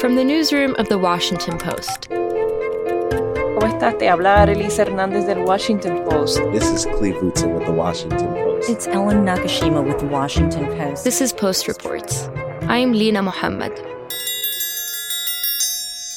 [0.00, 2.10] From the newsroom of the Washington Post.
[2.10, 3.98] ¿Cómo estás?
[3.98, 6.38] Te habla Arelis Hernández del Washington Post.
[6.52, 8.68] This is Cleve Wootson with the Washington Post.
[8.68, 11.04] It's Ellen Nakashima with the Washington Post.
[11.04, 12.28] This is Post Reports.
[12.68, 13.72] I'm Linah Mohammad.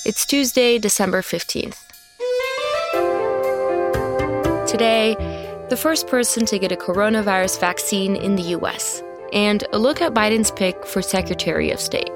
[0.05, 1.77] It's Tuesday, December 15th.
[4.67, 5.15] Today,
[5.69, 9.01] the first person to get a coronavirus vaccine in the US,
[9.31, 12.11] and a look at Biden's pick for Secretary of State.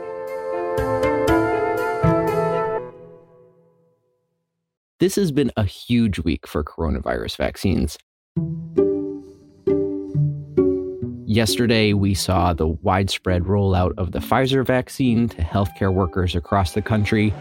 [5.03, 7.97] This has been a huge week for coronavirus vaccines.
[11.25, 16.81] Yesterday, we saw the widespread rollout of the Pfizer vaccine to healthcare workers across the
[16.81, 17.33] country.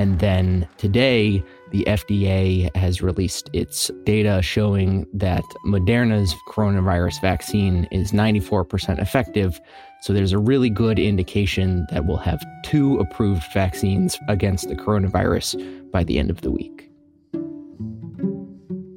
[0.00, 8.12] And then today, the FDA has released its data showing that Moderna's coronavirus vaccine is
[8.12, 9.58] 94% effective.
[10.02, 15.90] So there's a really good indication that we'll have two approved vaccines against the coronavirus
[15.90, 16.90] by the end of the week.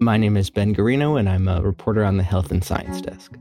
[0.02, 3.32] My name is Ben Guarino, and I'm a reporter on the Health and Science Desk.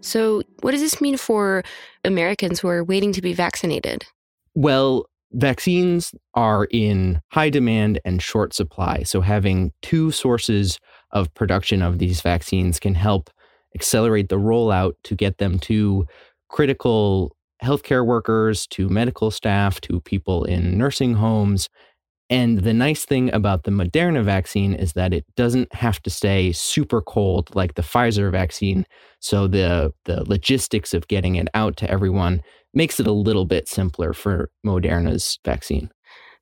[0.00, 1.62] So, what does this mean for
[2.02, 4.06] Americans who are waiting to be vaccinated?
[4.54, 9.02] Well, vaccines are in high demand and short supply.
[9.02, 10.78] So, having two sources
[11.12, 13.30] of production of these vaccines can help
[13.74, 16.06] accelerate the rollout to get them to
[16.48, 21.68] critical healthcare workers, to medical staff, to people in nursing homes.
[22.30, 26.52] And the nice thing about the Moderna vaccine is that it doesn't have to stay
[26.52, 28.86] super cold like the Pfizer vaccine.
[29.18, 32.40] So the the logistics of getting it out to everyone
[32.74, 35.90] makes it a little bit simpler for Moderna's vaccine.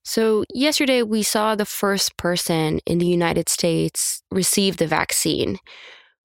[0.04, 5.58] So, yesterday we saw the first person in the United States receive the vaccine.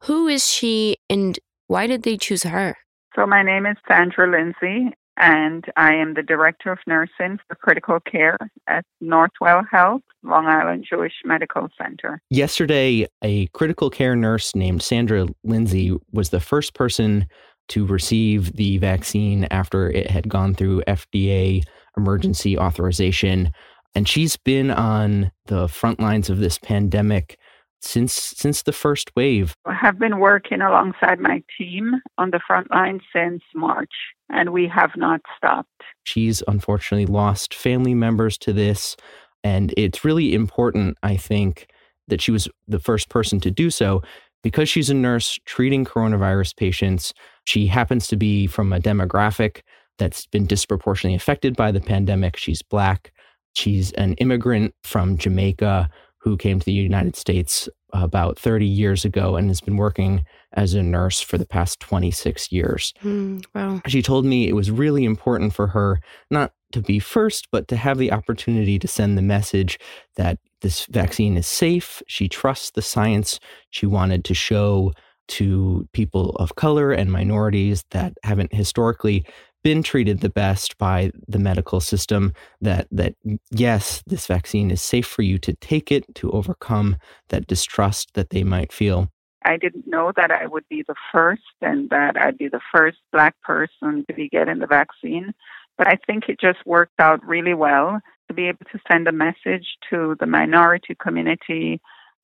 [0.03, 1.37] Who is she and
[1.67, 2.77] why did they choose her?
[3.15, 7.99] So, my name is Sandra Lindsay, and I am the Director of Nursing for Critical
[7.99, 8.37] Care
[8.67, 12.21] at Northwell Health, Long Island Jewish Medical Center.
[12.30, 17.27] Yesterday, a critical care nurse named Sandra Lindsay was the first person
[17.69, 21.63] to receive the vaccine after it had gone through FDA
[21.97, 23.51] emergency authorization.
[23.95, 27.37] And she's been on the front lines of this pandemic
[27.83, 29.55] since since the first wave.
[29.65, 33.91] I have been working alongside my team on the front line since March,
[34.30, 35.69] and we have not stopped.
[36.03, 38.95] She's unfortunately lost family members to this,
[39.43, 41.67] and it's really important, I think,
[42.07, 44.01] that she was the first person to do so
[44.41, 47.13] because she's a nurse treating coronavirus patients.
[47.45, 49.61] She happens to be from a demographic
[49.98, 52.37] that's been disproportionately affected by the pandemic.
[52.37, 53.11] She's black.
[53.55, 59.36] She's an immigrant from Jamaica who came to the United States about 30 years ago
[59.36, 60.23] and has been working
[60.54, 62.93] as a nurse for the past 26 years.
[63.04, 63.81] Mm, wow.
[63.87, 65.99] She told me it was really important for her
[66.31, 69.77] not to be first, but to have the opportunity to send the message
[70.15, 72.02] that this vaccine is safe.
[72.08, 73.39] She trusts the science.
[73.70, 74.93] She wanted to show
[75.28, 79.26] to people of color and minorities that haven't historically
[79.64, 83.16] been treated the best by the medical system that that
[83.50, 86.98] yes this vaccine is safe for you to take it to overcome
[87.30, 89.10] that distrust that they might feel
[89.45, 93.00] I didn't know that I would be the first and that I'd be the first
[93.11, 95.34] black person to be getting the vaccine.
[95.78, 99.11] But I think it just worked out really well to be able to send a
[99.11, 101.82] message to the minority community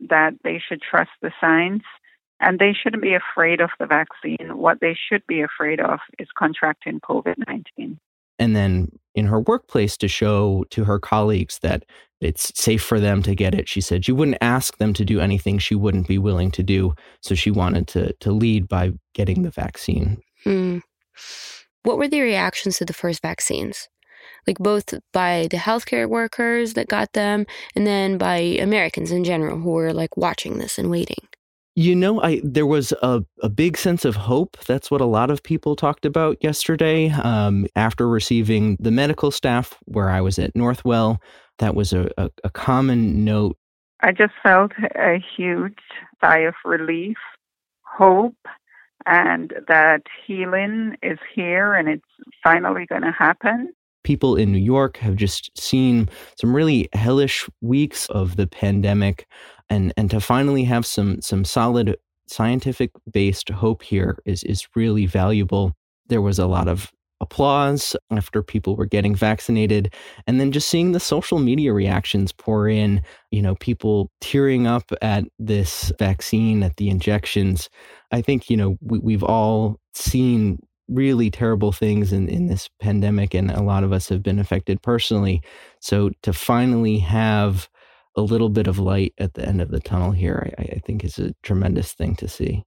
[0.10, 1.84] that they should trust the science
[2.39, 4.57] and they shouldn't be afraid of the vaccine.
[4.57, 8.00] What they should be afraid of is contracting COVID 19.
[8.39, 11.83] And then in her workplace, to show to her colleagues that
[12.22, 15.19] it's safe for them to get it, she said she wouldn't ask them to do
[15.19, 16.95] anything she wouldn't be willing to do.
[17.22, 20.21] So she wanted to, to lead by getting the vaccine.
[20.44, 20.79] Hmm.
[21.83, 23.89] What were the reactions to the first vaccines?
[24.47, 27.45] Like both by the healthcare workers that got them
[27.75, 31.27] and then by Americans in general who were like watching this and waiting.
[31.79, 34.57] You know, I there was a, a big sense of hope.
[34.68, 37.09] That's what a lot of people talked about yesterday.
[37.09, 41.19] Um, after receiving the medical staff where I was at Northwell,
[41.59, 43.56] that was a, a, a common note.
[44.01, 45.80] I just felt a huge
[46.19, 47.15] sigh of relief,
[47.83, 48.36] hope,
[49.06, 52.04] and that healing is here and it's
[52.44, 53.71] finally going to happen.
[54.04, 59.27] People in New York have just seen some really hellish weeks of the pandemic
[59.69, 65.06] and and to finally have some some solid scientific based hope here is is really
[65.06, 65.75] valuable.
[66.07, 69.94] There was a lot of applause after people were getting vaccinated
[70.25, 73.01] and then just seeing the social media reactions pour in
[73.31, 77.69] you know people tearing up at this vaccine at the injections
[78.13, 80.57] i think you know we, we've all seen
[80.88, 84.81] really terrible things in, in this pandemic and a lot of us have been affected
[84.81, 85.42] personally
[85.81, 87.68] so to finally have
[88.15, 91.03] a little bit of light at the end of the tunnel here i, I think
[91.03, 92.63] is a tremendous thing to see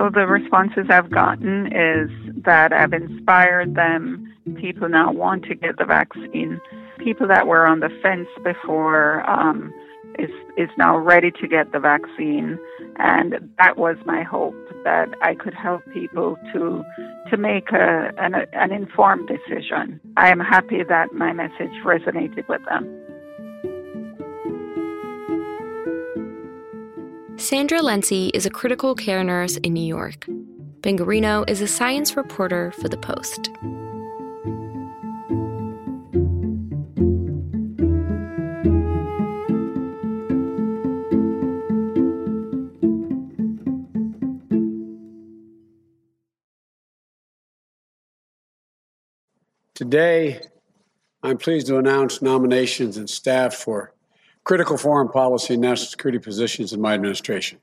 [0.00, 2.10] So the responses I've gotten is
[2.44, 4.32] that I've inspired them.
[4.58, 6.58] People now want to get the vaccine.
[6.98, 9.70] People that were on the fence before um,
[10.18, 12.58] is is now ready to get the vaccine,
[12.96, 14.54] and that was my hope
[14.84, 16.82] that I could help people to
[17.30, 20.00] to make a, an, an informed decision.
[20.16, 22.84] I am happy that my message resonated with them.
[27.38, 30.26] Sandra Lindsay is a critical care nurse in New York.
[30.82, 33.50] Ben Guarino is a science reporter for The Post.
[49.80, 50.42] Today,
[51.22, 53.94] I'm pleased to announce nominations and staff for
[54.44, 57.58] critical foreign policy and national security positions in my administration.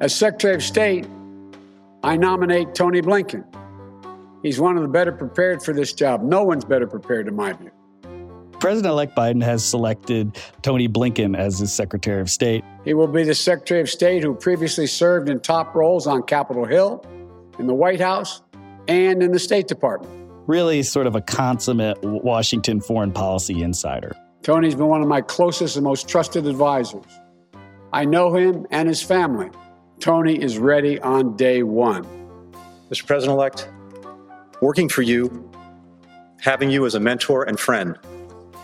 [0.00, 1.06] As Secretary of State,
[2.02, 3.44] I nominate Tony Blinken.
[4.42, 6.22] He's one of the better prepared for this job.
[6.22, 7.70] No one's better prepared, in my view.
[8.58, 12.64] President elect Biden has selected Tony Blinken as his Secretary of State.
[12.86, 16.64] He will be the Secretary of State who previously served in top roles on Capitol
[16.64, 17.04] Hill,
[17.58, 18.42] in the White House,
[18.88, 24.14] and in the State Department really sort of a consummate Washington foreign policy insider.
[24.42, 27.04] Tony's been one of my closest and most trusted advisors.
[27.92, 29.50] I know him and his family.
[29.98, 32.04] Tony is ready on day one.
[32.90, 33.06] Mr.
[33.06, 33.68] President elect,
[34.60, 35.50] working for you,
[36.40, 37.98] having you as a mentor and friend,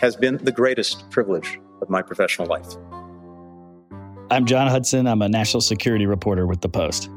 [0.01, 2.77] has been the greatest privilege of my professional life.
[4.31, 5.07] I'm John Hudson.
[5.07, 7.11] I'm a national security reporter with The Post.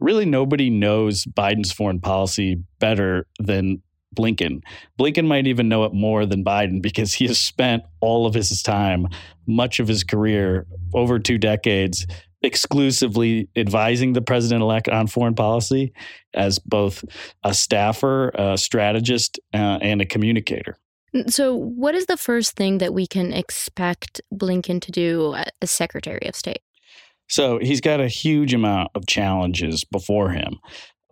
[0.00, 3.82] Really nobody knows Biden's foreign policy better than
[4.16, 4.62] Blinken.
[4.98, 8.62] Blinken might even know it more than Biden because he has spent all of his
[8.62, 9.06] time,
[9.46, 12.06] much of his career, over two decades,
[12.42, 15.92] exclusively advising the president elect on foreign policy
[16.34, 17.04] as both
[17.44, 20.76] a staffer, a strategist, uh, and a communicator.
[21.26, 26.24] So, what is the first thing that we can expect Blinken to do as Secretary
[26.26, 26.62] of State?
[27.30, 30.58] So he's got a huge amount of challenges before him.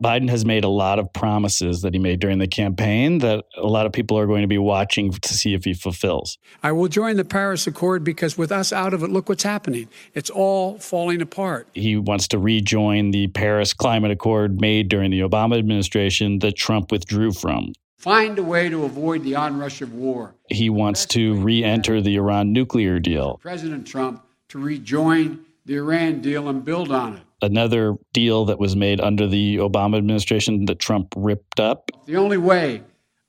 [0.03, 3.67] Biden has made a lot of promises that he made during the campaign that a
[3.67, 6.39] lot of people are going to be watching to see if he fulfills.
[6.63, 9.89] I will join the Paris Accord because with us out of it, look what's happening.
[10.15, 11.69] It's all falling apart.
[11.75, 16.93] He wants to rejoin the Paris Climate Accord made during the Obama administration that Trump
[16.93, 17.73] withdrew from.
[17.97, 20.35] Find a way to avoid the onrush of war.
[20.49, 23.39] He wants to re enter the Iran nuclear deal.
[23.43, 27.23] President Trump to rejoin the Iran deal and build on it.
[27.43, 31.91] Another deal that was made under the Obama administration that Trump ripped up.
[32.07, 32.83] The only way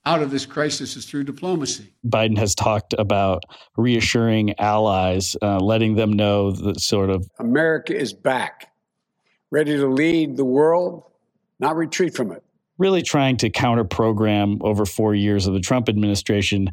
[0.06, 1.92] out of this crisis is through diplomacy.
[2.04, 3.44] Biden has talked about
[3.76, 8.72] reassuring allies, uh, letting them know that sort of America is back,
[9.50, 11.04] ready to lead the world,
[11.60, 12.42] not retreat from it.
[12.78, 16.70] Really trying to counter program over four years of the Trump administration,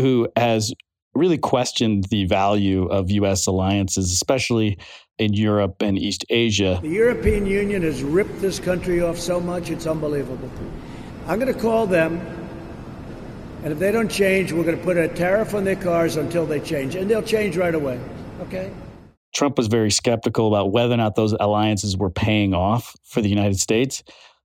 [0.00, 0.72] who has
[1.14, 3.46] really questioned the value of U.S.
[3.46, 4.78] alliances, especially
[5.18, 6.78] in Europe and East Asia.
[6.82, 10.50] The European Union has ripped this country off so much, it's unbelievable.
[11.26, 12.20] I'm going to call them,
[13.62, 16.46] and if they don't change, we're going to put a tariff on their cars until
[16.46, 18.00] they change, and they'll change right away.
[18.42, 18.72] Okay?
[19.34, 23.28] Trump was very skeptical about whether or not those alliances were paying off for the
[23.28, 24.02] United States.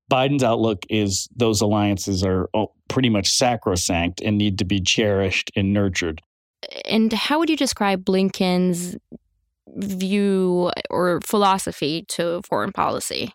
[0.10, 5.52] Biden's outlook is those alliances are oh, pretty much sacrosanct and need to be cherished
[5.56, 6.22] and nurtured
[6.86, 8.98] and how would you describe Blinken's
[9.76, 13.34] view or philosophy to foreign policy?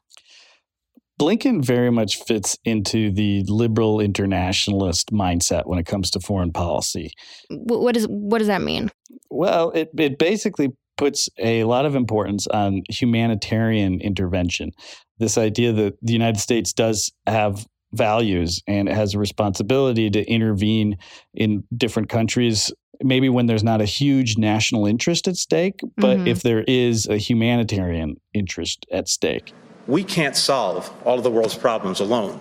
[1.21, 7.13] Blinken very much fits into the liberal internationalist mindset when it comes to foreign policy.
[7.51, 8.91] What does what does that mean?
[9.31, 14.73] Well, it it basically puts a lot of importance on humanitarian intervention.
[15.19, 20.25] This idea that the United States does have values and it has a responsibility to
[20.25, 20.97] intervene
[21.33, 26.27] in different countries maybe when there's not a huge national interest at stake, but mm-hmm.
[26.27, 29.53] if there is a humanitarian interest at stake.
[29.87, 32.41] We can't solve all of the world's problems alone.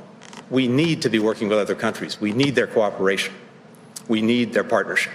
[0.50, 2.20] We need to be working with other countries.
[2.22, 3.34] We need their cooperation.
[4.08, 5.12] We need their partnership.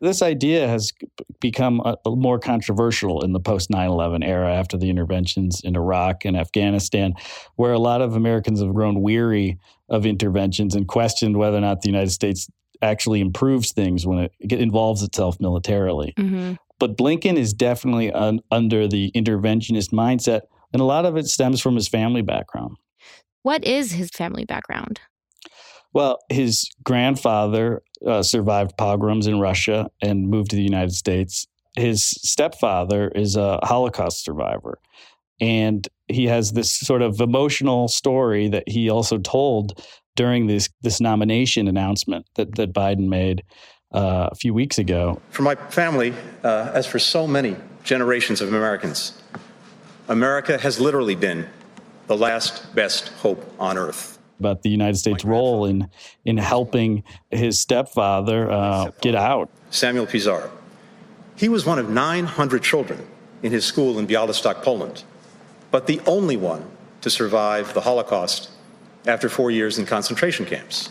[0.00, 0.92] This idea has
[1.40, 5.76] become a, a more controversial in the post 9 11 era after the interventions in
[5.76, 7.12] Iraq and Afghanistan,
[7.56, 9.58] where a lot of Americans have grown weary
[9.90, 12.48] of interventions and questioned whether or not the United States
[12.82, 16.14] actually improves things when it involves itself militarily.
[16.16, 16.54] Mm-hmm.
[16.78, 21.60] But Blinken is definitely un, under the interventionist mindset, and a lot of it stems
[21.60, 22.76] from his family background.
[23.42, 25.00] What is his family background?
[25.92, 31.46] Well, his grandfather uh, survived pogroms in Russia and moved to the United States.
[31.76, 34.78] His stepfather is a Holocaust survivor.
[35.40, 39.82] And he has this sort of emotional story that he also told
[40.16, 43.42] during this, this nomination announcement that, that Biden made
[43.92, 45.20] uh, a few weeks ago.
[45.30, 46.14] For my family,
[46.44, 49.20] uh, as for so many generations of Americans,
[50.08, 51.48] America has literally been
[52.06, 55.88] the last best hope on earth about the United States' role in
[56.24, 59.50] in helping his stepfather uh, get out.
[59.70, 60.50] Samuel Pisar.
[61.36, 63.06] He was one of 900 children
[63.42, 65.04] in his school in Bialystok, Poland,
[65.70, 66.64] but the only one
[67.00, 68.50] to survive the Holocaust
[69.06, 70.90] after four years in concentration camps.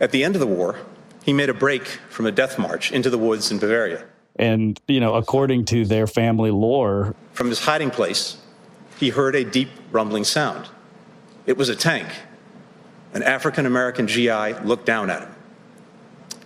[0.00, 0.76] At the end of the war,
[1.24, 4.04] he made a break from a death march into the woods in Bavaria.
[4.36, 8.38] And, you know, according to their family lore, from his hiding place,
[8.98, 10.68] he heard a deep rumbling sound.
[11.46, 12.08] It was a tank.
[13.14, 15.34] An African American GI looked down at him.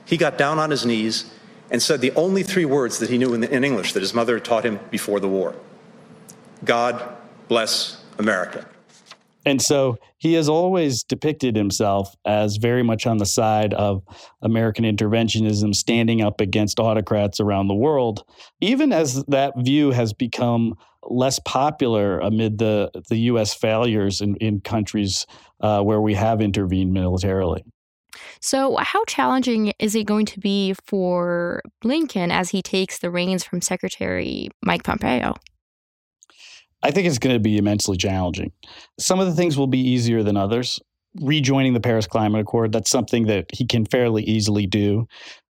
[0.05, 1.31] He got down on his knees
[1.71, 4.35] and said the only three words that he knew in, in English that his mother
[4.35, 5.55] had taught him before the war
[6.65, 7.03] God
[7.49, 8.67] bless America.
[9.45, 14.03] And so he has always depicted himself as very much on the side of
[14.41, 18.25] American interventionism, standing up against autocrats around the world,
[18.61, 23.53] even as that view has become less popular amid the, the U.S.
[23.53, 25.27] failures in, in countries
[25.61, 27.65] uh, where we have intervened militarily.
[28.41, 33.43] So, how challenging is it going to be for Blinken as he takes the reins
[33.43, 35.35] from Secretary Mike Pompeo?
[36.83, 38.53] I think it's going to be immensely challenging.
[38.99, 40.81] Some of the things will be easier than others.
[41.21, 45.07] Rejoining the Paris Climate Accord, that's something that he can fairly easily do.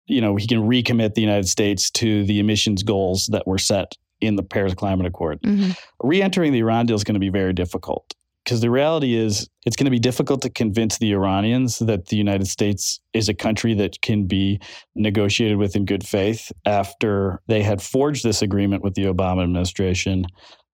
[0.08, 3.96] You know, he can recommit the United States to the emissions goals that were set
[4.22, 5.42] in the Paris Climate Accord.
[5.42, 5.72] Mm-hmm.
[6.02, 9.48] Re entering the Iran deal is going to be very difficult because the reality is
[9.66, 13.34] it's going to be difficult to convince the Iranians that the United States is a
[13.34, 14.60] country that can be
[14.96, 20.26] negotiated with in good faith after they had forged this agreement with the Obama administration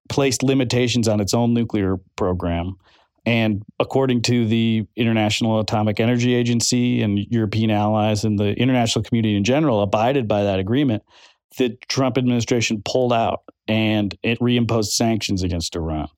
[0.08, 2.76] placed limitations on its own nuclear program.
[3.24, 9.36] And according to the International Atomic Energy Agency and European allies and the international community
[9.36, 11.02] in general, abided by that agreement,
[11.58, 16.08] the Trump administration pulled out and it reimposed sanctions against Iran.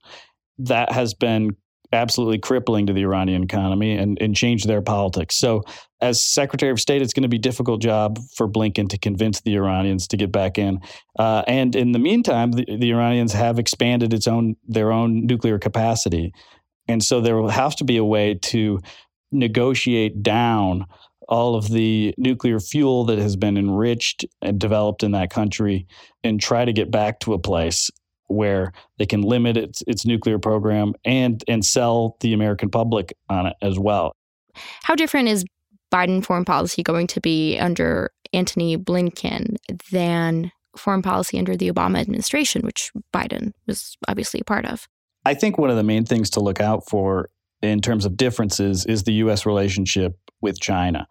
[0.58, 1.56] That has been
[1.92, 5.36] absolutely crippling to the Iranian economy and, and change their politics.
[5.36, 5.62] So,
[6.00, 9.40] as Secretary of State, it's going to be a difficult job for Blinken to convince
[9.40, 10.80] the Iranians to get back in.
[11.18, 15.58] Uh, and in the meantime, the, the Iranians have expanded its own their own nuclear
[15.58, 16.32] capacity,
[16.86, 18.78] and so there will have to be a way to
[19.32, 20.86] negotiate down
[21.28, 25.86] all of the nuclear fuel that has been enriched and developed in that country
[26.24, 27.90] and try to get back to a place
[28.28, 33.46] where they can limit its, its nuclear program and and sell the American public on
[33.46, 34.14] it as well.
[34.82, 35.44] How different is
[35.92, 39.56] Biden foreign policy going to be under Antony Blinken
[39.90, 44.86] than foreign policy under the Obama administration, which Biden was obviously a part of?
[45.24, 47.30] I think one of the main things to look out for
[47.62, 49.44] in terms of differences is the U.S.
[49.44, 51.06] relationship with China.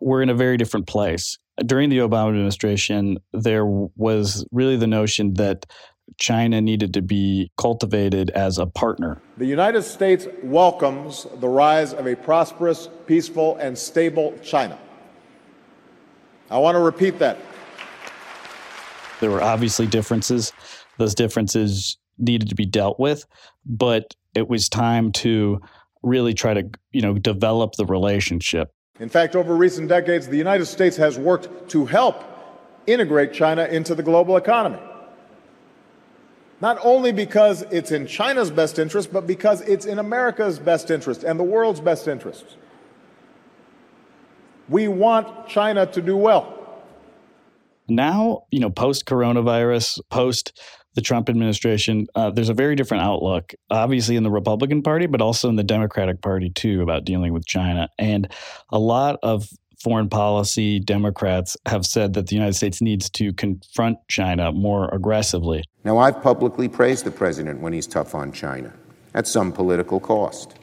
[0.00, 1.38] We're in a very different place.
[1.64, 5.66] During the Obama administration, there was really the notion that
[6.16, 9.20] China needed to be cultivated as a partner.
[9.36, 14.78] The United States welcomes the rise of a prosperous, peaceful, and stable China.
[16.50, 17.38] I want to repeat that.
[19.20, 20.52] There were obviously differences.
[20.96, 23.26] Those differences needed to be dealt with,
[23.66, 25.60] but it was time to
[26.02, 28.72] really try to, you know, develop the relationship.
[29.00, 32.24] In fact, over recent decades, the United States has worked to help
[32.86, 34.78] integrate China into the global economy
[36.60, 41.22] not only because it's in China's best interest, but because it's in America's best interest
[41.24, 42.56] and the world's best interest.
[44.68, 46.54] We want China to do well.
[47.88, 50.60] Now, you know, post coronavirus, post
[50.94, 55.20] the Trump administration, uh, there's a very different outlook, obviously in the Republican Party, but
[55.20, 57.88] also in the Democratic Party too, about dealing with China.
[57.98, 58.30] And
[58.70, 59.48] a lot of
[59.82, 65.64] foreign policy Democrats have said that the United States needs to confront China more aggressively.
[65.84, 68.72] Now, I've publicly praised the president when he's tough on China
[69.14, 70.54] at some political cost.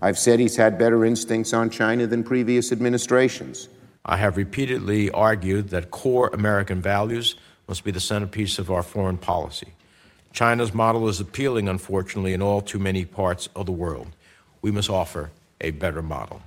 [0.00, 3.68] I've said he's had better instincts on China than previous administrations.
[4.04, 7.36] I have repeatedly argued that core American values
[7.68, 9.68] must be the centerpiece of our foreign policy.
[10.32, 14.08] China's model is appealing, unfortunately, in all too many parts of the world.
[14.60, 16.42] We must offer a better model.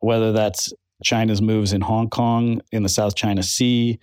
[0.00, 3.98] Whether that's China's moves in Hong Kong, in the South China Sea,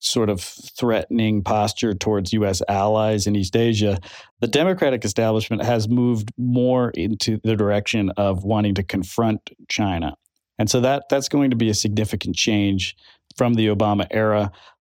[0.00, 2.62] sort of threatening posture towards U.S.
[2.68, 3.98] allies in East Asia,
[4.40, 10.16] the Democratic establishment has moved more into the direction of wanting to confront China.
[10.58, 12.96] And so that that's going to be a significant change
[13.36, 14.50] from the Obama era.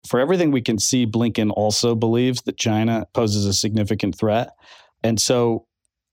[0.08, 4.50] For everything we can see, Blinken also believes that China poses a significant threat.
[5.04, 5.66] And so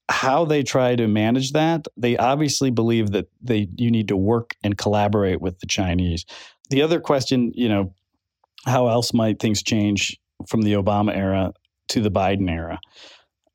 [0.10, 4.56] how they try to manage that, they obviously believe that they you need to work
[4.64, 6.26] and collaborate with the Chinese.
[6.70, 7.94] The other question, you know,
[8.66, 11.54] how else might things change from the Obama era
[11.90, 12.80] to the Biden era?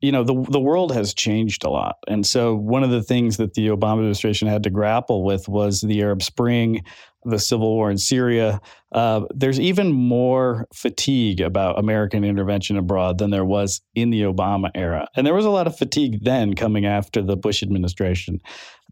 [0.04, 1.96] You know, the the world has changed a lot.
[2.08, 5.80] And so one of the things that the Obama administration had to grapple with was
[5.80, 6.84] the Arab Spring,
[7.24, 8.60] the civil war in Syria.
[8.92, 14.70] Uh, there's even more fatigue about American intervention abroad than there was in the Obama
[14.74, 15.08] era.
[15.16, 18.40] And there was a lot of fatigue then coming after the Bush administration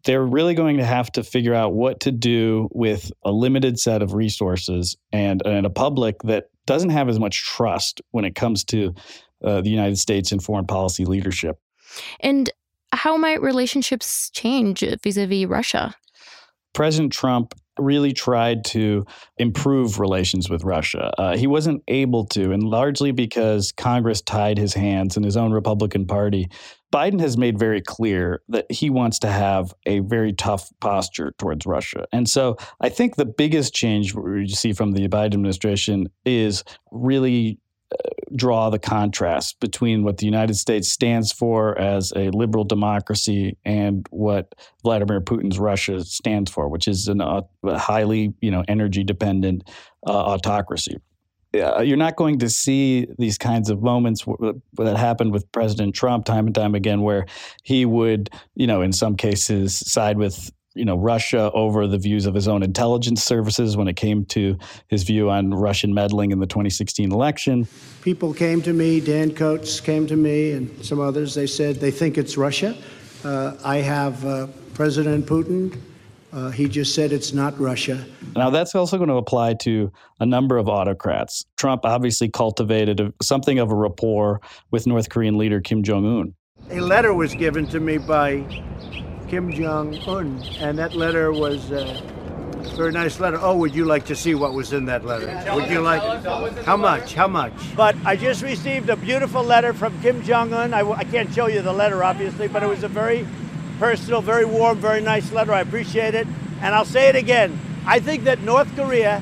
[0.04, 4.02] they're really going to have to figure out what to do with a limited set
[4.02, 8.64] of resources and, and a public that doesn't have as much trust when it comes
[8.64, 8.94] to
[9.44, 11.58] uh, the United States in foreign policy leadership.
[12.20, 12.50] And
[12.92, 15.94] how might relationships change vis a vis Russia?
[16.72, 19.06] President Trump really tried to
[19.38, 21.12] improve relations with Russia.
[21.18, 25.52] Uh, he wasn't able to, and largely because Congress tied his hands and his own
[25.52, 26.48] Republican Party.
[26.92, 31.64] Biden has made very clear that he wants to have a very tough posture towards
[31.64, 32.04] Russia.
[32.12, 37.58] And so I think the biggest change you see from the Biden administration is really
[38.36, 44.06] draw the contrast between what the United States stands for as a liberal democracy and
[44.10, 49.04] what Vladimir Putin's Russia stands for, which is an, uh, a highly, you know, energy
[49.04, 49.68] dependent
[50.06, 50.96] uh, autocracy.
[51.54, 55.94] Uh, you're not going to see these kinds of moments w- that happened with President
[55.94, 57.26] Trump time and time again, where
[57.62, 62.26] he would, you know, in some cases side with you know Russia over the views
[62.26, 66.40] of his own intelligence services when it came to his view on Russian meddling in
[66.40, 67.66] the 2016 election.
[68.02, 71.34] People came to me, Dan Coats came to me, and some others.
[71.34, 72.76] They said they think it's Russia.
[73.24, 75.78] Uh, I have uh, President Putin.
[76.32, 78.06] Uh, he just said it's not Russia.
[78.34, 81.44] Now, that's also going to apply to a number of autocrats.
[81.58, 86.34] Trump obviously cultivated a, something of a rapport with North Korean leader Kim Jong un.
[86.70, 88.46] A letter was given to me by
[89.32, 92.02] Kim Jong Un, and that letter was uh,
[92.58, 93.38] a very nice letter.
[93.40, 95.54] Oh, would you like to see what was in that letter?
[95.54, 96.02] Would you like?
[96.66, 97.14] How much?
[97.14, 97.54] How much?
[97.74, 100.74] But I just received a beautiful letter from Kim Jong Un.
[100.74, 103.26] I, I can't show you the letter, obviously, but it was a very
[103.78, 105.54] personal, very warm, very nice letter.
[105.54, 106.26] I appreciate it,
[106.60, 107.58] and I'll say it again.
[107.86, 109.20] I think that North Korea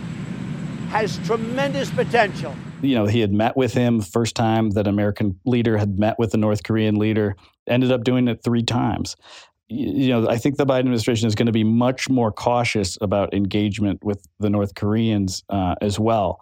[0.89, 5.77] has tremendous potential you know, he had met with him first time that American leader
[5.77, 9.17] had met with the North Korean leader, ended up doing it three times
[9.71, 13.33] you know, I think the Biden administration is going to be much more cautious about
[13.33, 16.41] engagement with the North Koreans uh, as well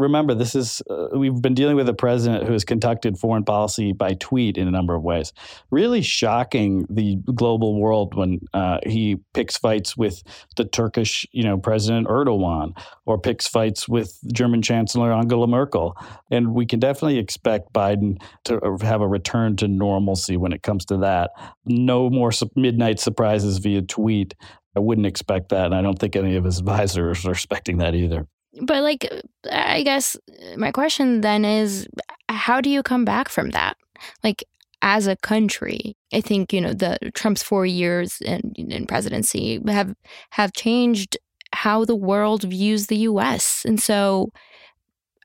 [0.00, 3.92] remember, this is uh, we've been dealing with a president who has conducted foreign policy
[3.92, 5.32] by tweet in a number of ways,
[5.70, 10.22] really shocking the global world when uh, he picks fights with
[10.56, 15.96] the Turkish, you know, President Erdogan or picks fights with German Chancellor Angela Merkel,
[16.30, 20.62] and we can definitely expect Biden to uh, have a return to normalcy when it
[20.62, 21.30] comes to that.
[21.66, 24.34] No more midnight surprises via tweet.
[24.76, 27.94] I wouldn't expect that, and I don't think any of his advisors are expecting that
[27.94, 28.26] either
[28.62, 29.08] but like
[29.50, 30.16] i guess
[30.56, 31.88] my question then is
[32.28, 33.76] how do you come back from that?
[34.22, 34.44] Like
[34.82, 39.94] as a country i think you know the trump's four years in, in presidency have
[40.30, 41.18] have changed
[41.52, 44.30] how the world views the us and so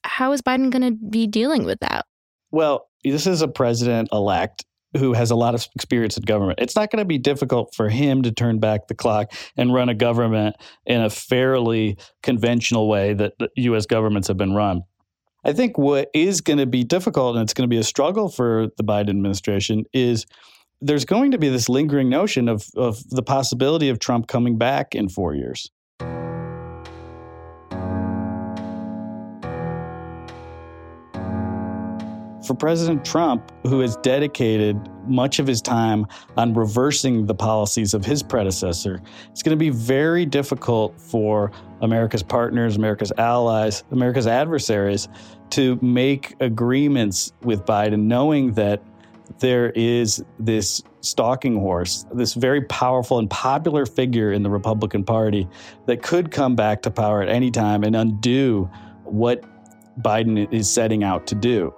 [0.03, 2.05] how is biden going to be dealing with that?
[2.51, 4.65] Well this is a president elect
[4.97, 6.59] who has a lot of experience in government.
[6.59, 9.89] It's not going to be difficult for him to turn back the clock and run
[9.89, 10.55] a government
[10.85, 13.85] in a fairly conventional way that U.S.
[13.85, 14.83] governments have been run.
[15.43, 18.29] I think what is going to be difficult and it's going to be a struggle
[18.29, 20.25] for the Biden administration is
[20.81, 24.95] there's going to be this lingering notion of, of the possibility of Trump coming back
[24.95, 25.69] in four years.
[32.45, 36.05] For President Trump, who has dedicated much of his time
[36.37, 42.21] on reversing the policies of his predecessor, it's going to be very difficult for America's
[42.21, 45.07] partners, America's allies, America's adversaries
[45.51, 48.83] to make agreements with Biden, knowing that
[49.39, 55.47] there is this stalking horse, this very powerful and popular figure in the Republican Party
[55.87, 58.69] that could come back to power at any time and undo
[59.03, 59.43] what
[60.01, 61.73] Biden is setting out to do.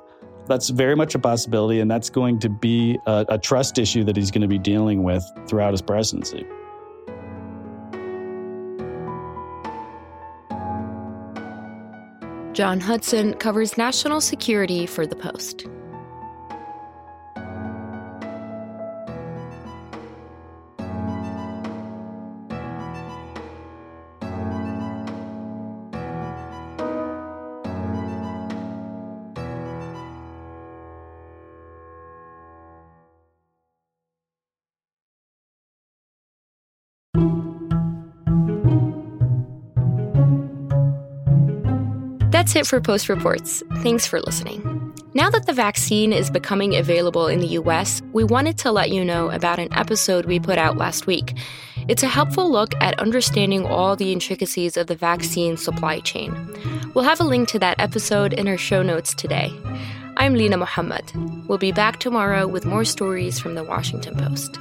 [0.47, 4.15] That's very much a possibility, and that's going to be a, a trust issue that
[4.15, 6.45] he's going to be dealing with throughout his presidency.
[12.53, 15.67] John Hudson covers national security for The Post.
[42.47, 43.61] That's it for Post Reports.
[43.79, 44.93] Thanks for listening.
[45.13, 49.03] Now that the vaccine is becoming available in the US, we wanted to let you
[49.03, 51.37] know about an episode we put out last week.
[51.89, 56.33] It's a helpful look at understanding all the intricacies of the vaccine supply chain.
[56.93, 59.51] We'll have a link to that episode in our show notes today.
[60.15, 61.11] I'm Linah Mohammad.
[61.49, 64.57] We'll be back tomorrow with more stories from the Washington Post.